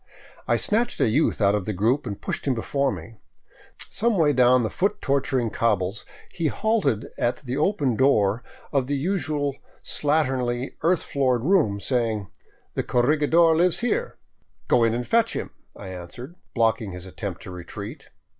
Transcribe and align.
I 0.47 0.55
snatched 0.55 0.99
a 0.99 1.07
youth 1.07 1.41
out 1.41 1.53
of 1.53 1.65
the 1.65 1.73
group 1.73 2.07
and 2.07 2.19
pushed 2.19 2.47
him 2.47 2.55
before 2.55 2.91
me. 2.91 3.17
Some 3.91 4.17
way 4.17 4.33
down 4.33 4.63
the 4.63 4.71
foot 4.71 4.99
torturing 4.99 5.51
cobbles 5.51 6.05
he 6.33 6.47
halted 6.47 7.09
at 7.19 7.41
the 7.43 7.55
open 7.57 7.95
door 7.95 8.43
of 8.73 8.87
the 8.87 8.95
usual 8.97 9.55
slatternly, 9.83 10.71
earth 10.81 11.03
floored 11.03 11.43
room, 11.43 11.79
saying:" 11.79 12.29
The 12.73 12.81
corregidor 12.81 13.55
lives 13.55 13.81
here."" 13.81 14.17
Go 14.67 14.83
in 14.83 14.95
and 14.95 15.05
fetch 15.05 15.35
him," 15.35 15.51
I 15.75 15.89
answered, 15.89 16.33
blocking 16.55 16.93
his 16.93 17.05
attempted 17.05 17.51
retreat. 17.51 18.09